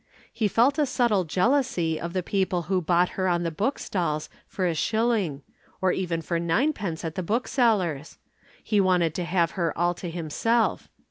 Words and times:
He 0.33 0.47
felt 0.47 0.79
a 0.79 0.87
subtle 0.87 1.25
jealousy 1.25 1.99
of 1.99 2.13
the 2.13 2.23
people 2.23 2.63
who 2.63 2.81
bought 2.81 3.09
her 3.09 3.27
on 3.27 3.43
the 3.43 3.51
bookstalls 3.51 4.29
for 4.47 4.65
a 4.65 4.73
shilling 4.73 5.43
or 5.79 5.91
even 5.91 6.23
for 6.23 6.39
ninepence 6.39 7.05
at 7.05 7.13
the 7.13 7.21
booksellers'. 7.21 8.17
He 8.63 8.81
wanted 8.81 9.13
to 9.13 9.23
have 9.25 9.51
her 9.51 9.77
all 9.77 9.93
to 9.93 10.09
himself. 10.09 10.89